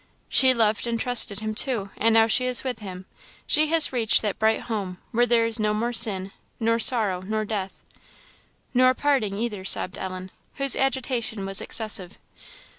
"She 0.29 0.51
loved 0.51 0.87
and 0.87 0.99
trusted 0.99 1.41
Him, 1.41 1.53
too; 1.53 1.91
and 1.95 2.15
now 2.15 2.25
she 2.25 2.47
is 2.47 2.63
with 2.63 2.79
Him 2.79 3.05
she 3.45 3.67
has 3.67 3.93
reached 3.93 4.23
that 4.23 4.39
bright 4.39 4.61
home 4.61 4.97
where 5.11 5.27
there 5.27 5.45
is 5.45 5.59
no 5.59 5.75
more 5.75 5.93
sin, 5.93 6.31
nor 6.59 6.79
sorrow, 6.79 7.21
nor 7.21 7.45
death." 7.45 7.75
"Nor 8.73 8.95
parting 8.95 9.37
either," 9.37 9.63
sobbed 9.63 9.99
Ellen, 9.99 10.31
whose 10.55 10.75
agitation 10.75 11.45
was 11.45 11.61
excessive. 11.61 12.17